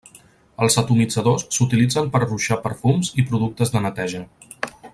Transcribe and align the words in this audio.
Els 0.67 0.77
atomitzadors 0.81 1.45
s'utilitzen 1.57 2.09
per 2.15 2.21
a 2.21 2.29
ruixar 2.31 2.57
perfums 2.65 3.13
i 3.21 3.27
productes 3.29 3.75
de 3.77 3.83
neteja. 3.89 4.25